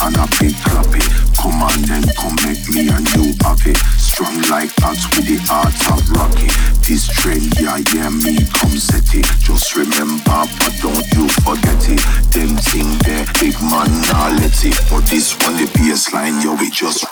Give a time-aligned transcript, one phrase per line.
[0.00, 1.02] on and a big clappy.
[1.36, 3.34] Come on, then come make me and you
[3.66, 3.76] it.
[3.98, 6.48] Strong like axe with the heart of Rocky.
[6.86, 9.26] This train, yeah, yeah, me come set it.
[9.40, 12.00] Just remember, but don't you forget it.
[12.32, 14.78] Them thing there, big man, nah let it.
[14.90, 17.04] But this one, the baseline, yo, we just.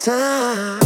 [0.00, 0.79] Time.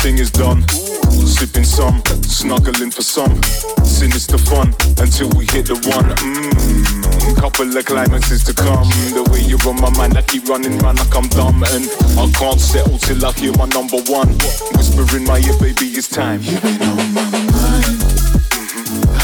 [0.00, 0.66] thing is done.
[1.10, 3.42] Sipping some, snuggling for some.
[3.84, 6.08] Sinister fun until we hit the one.
[6.24, 8.88] Mmm, couple of climaxes to come.
[9.12, 11.62] The way you're on my mind, I keep running round like I'm dumb.
[11.74, 11.84] And
[12.16, 14.28] I can't settle till I hear my number one.
[14.72, 16.40] Whisper in my ear, baby, it's time.
[16.42, 18.00] You've been on my mind.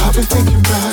[0.05, 0.86] I've been thinking about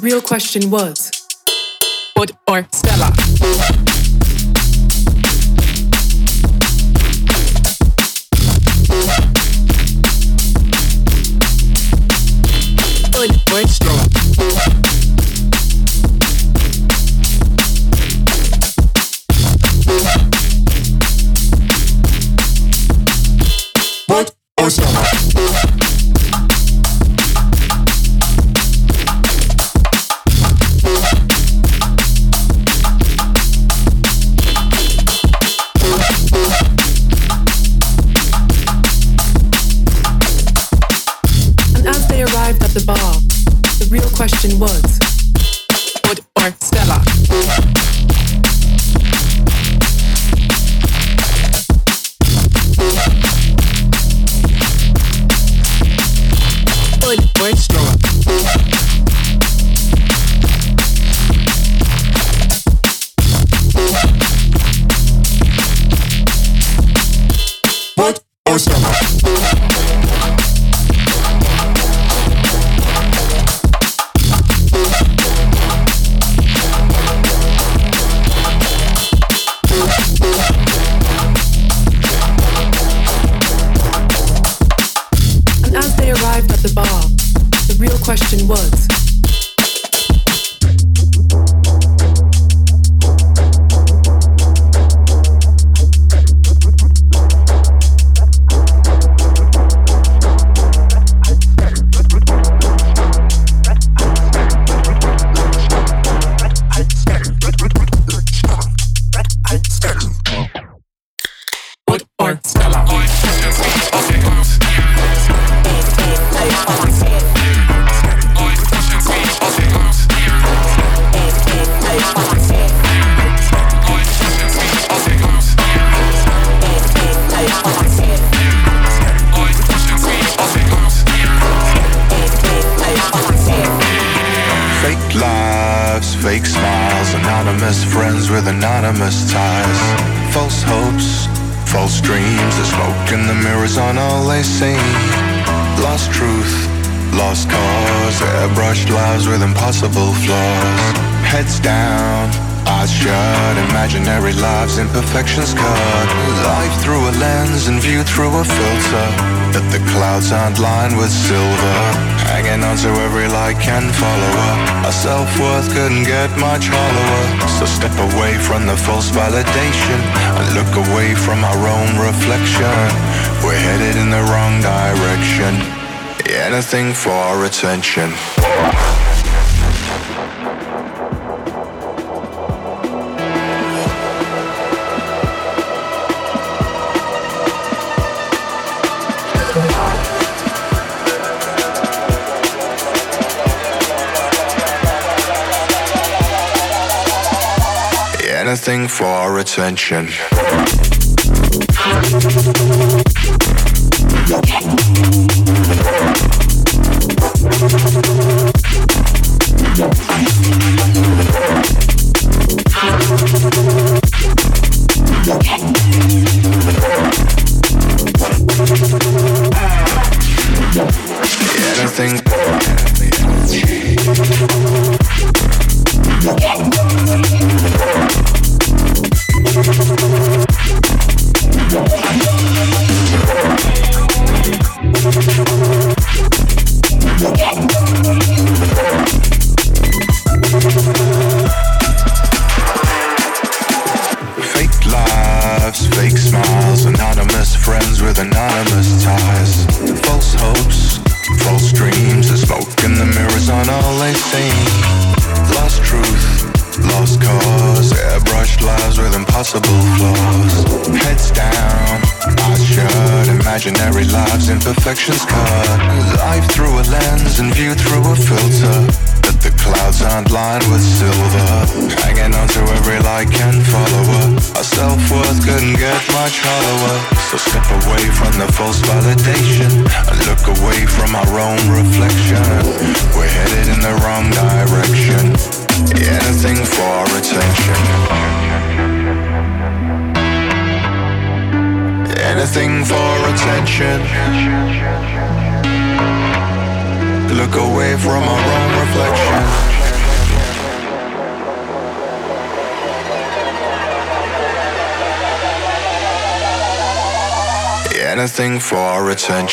[0.00, 1.09] real question was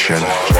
[0.08, 0.57] for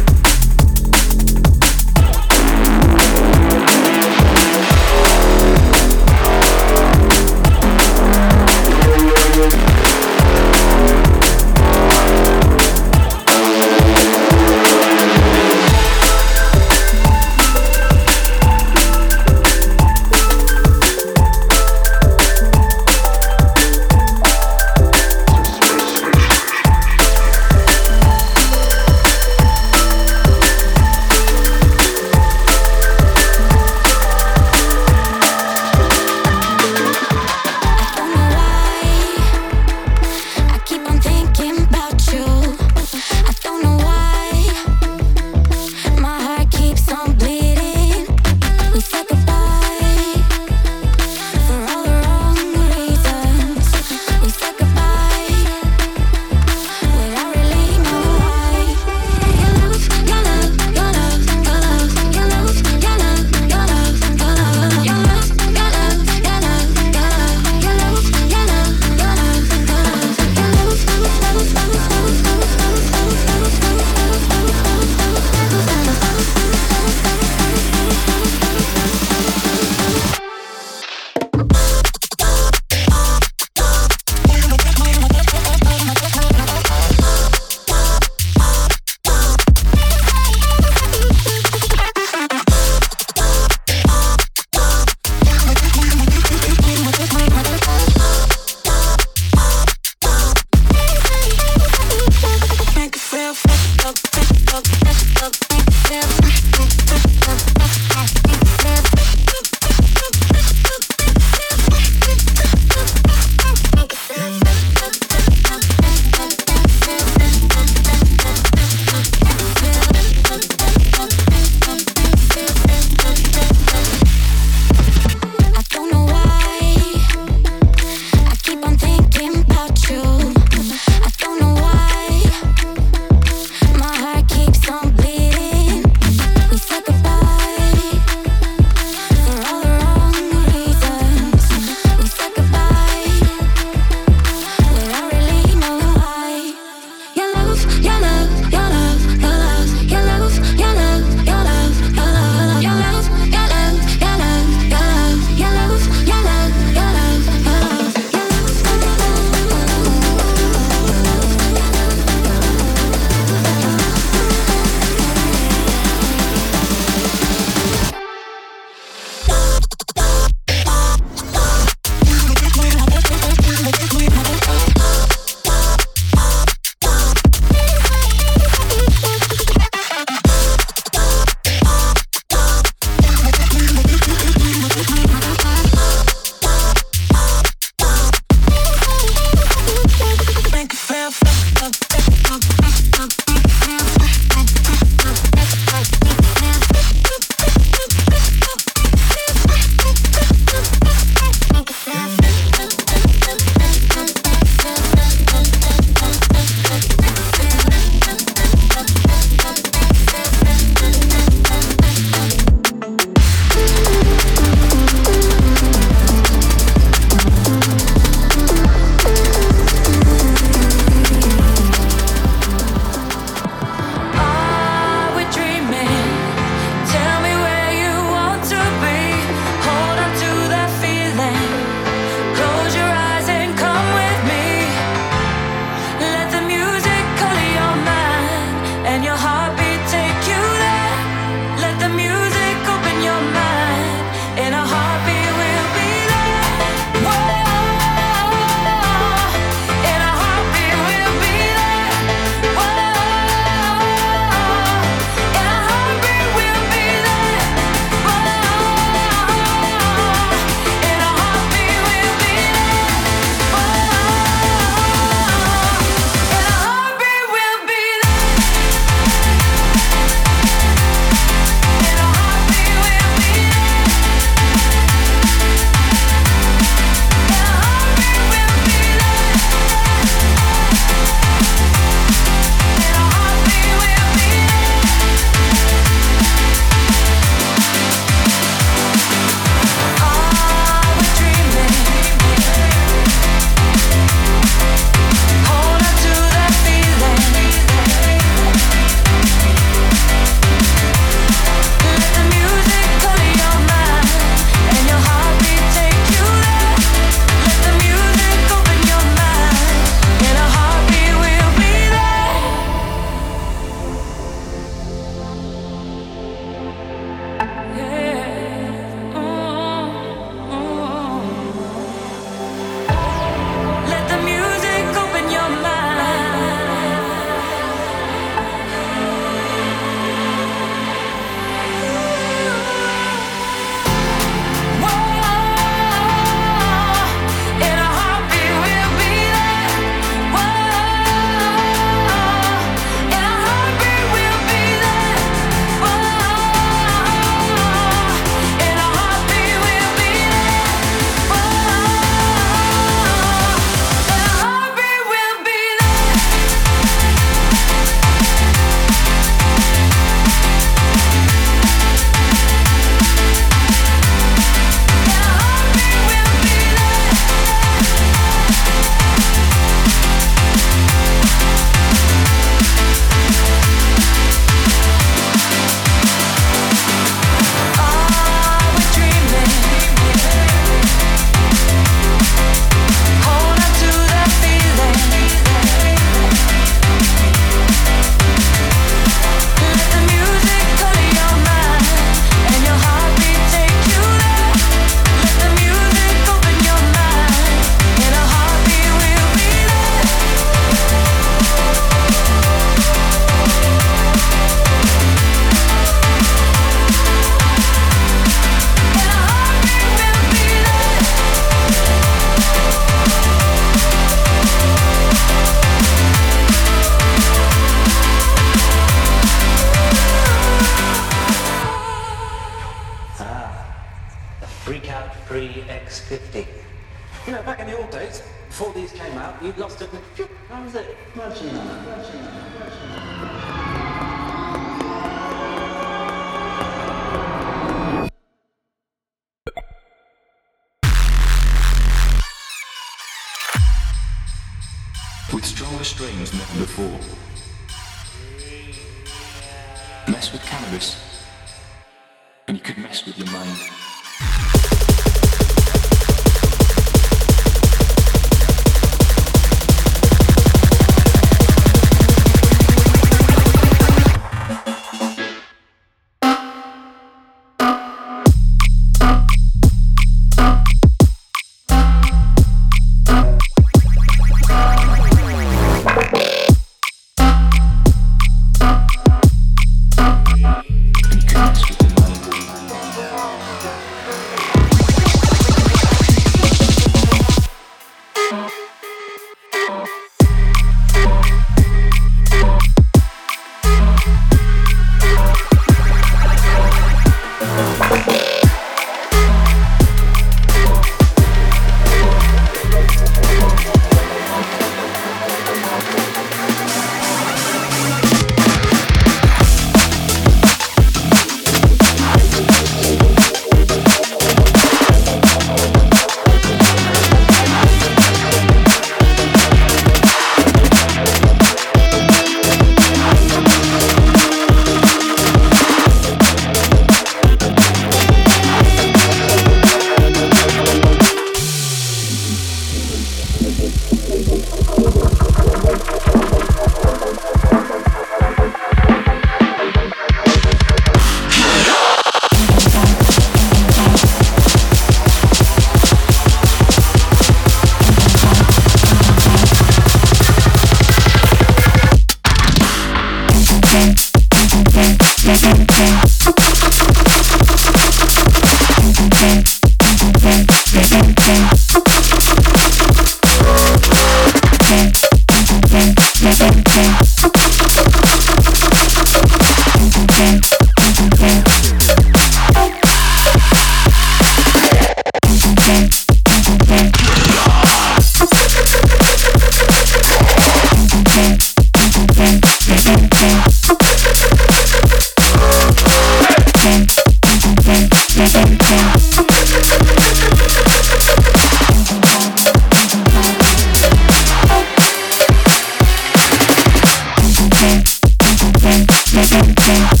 [599.63, 600.00] Amazing.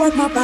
[0.00, 0.39] Work my body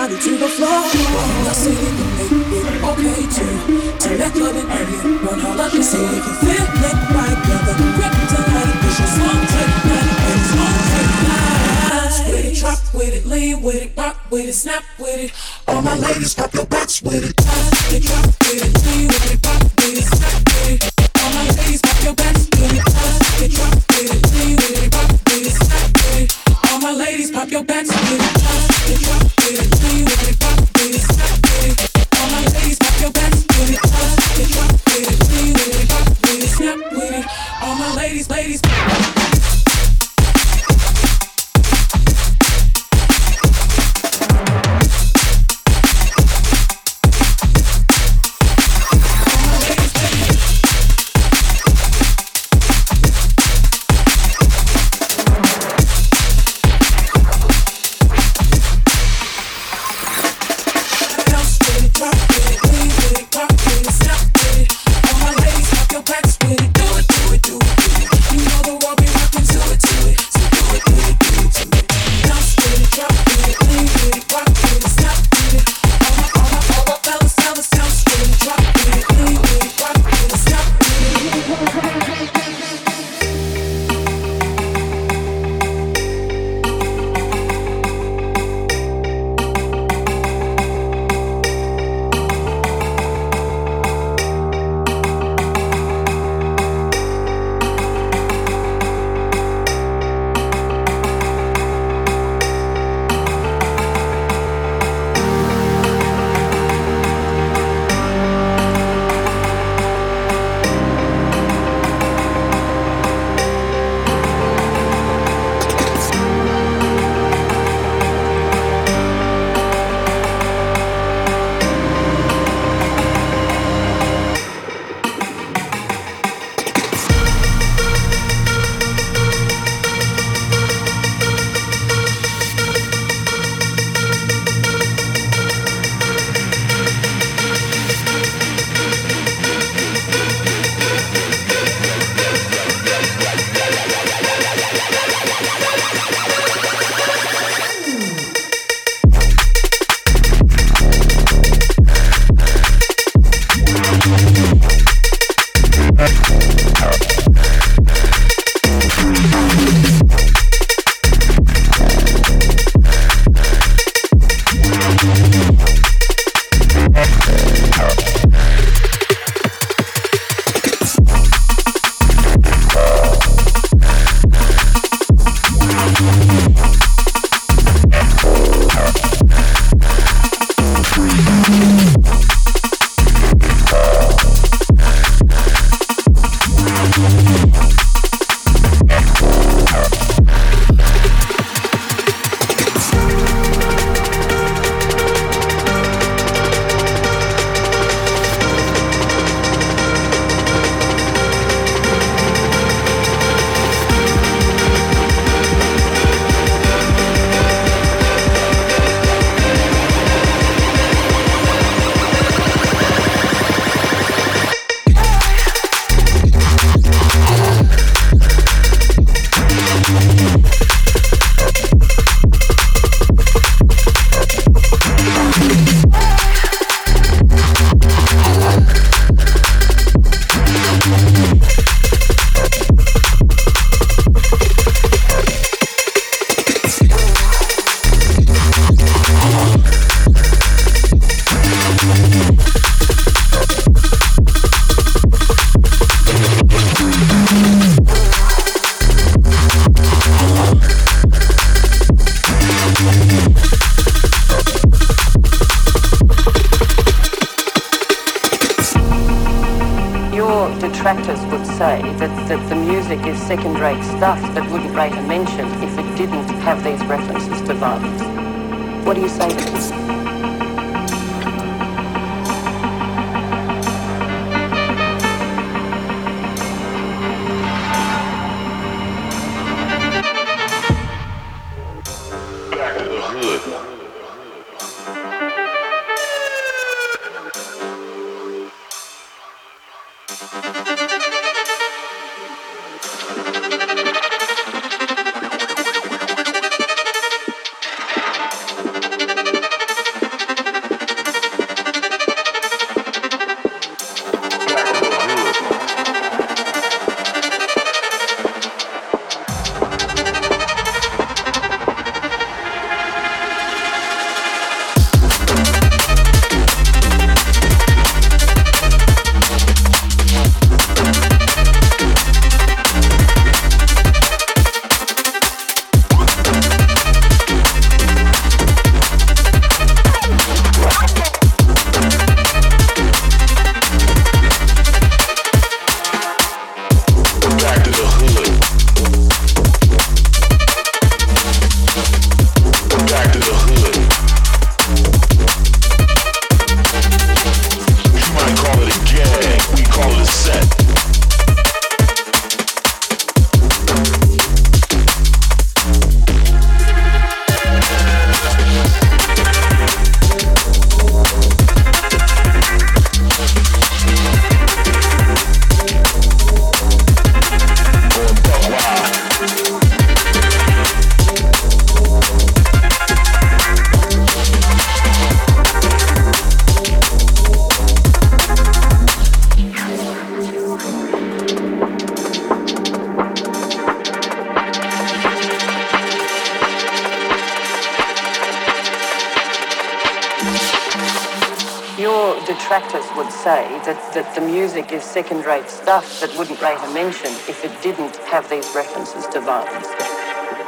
[394.97, 399.21] is second-rate stuff that wouldn't rate a mention if it didn't have these references to
[399.21, 399.69] violence.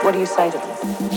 [0.02, 1.07] What do you say to them?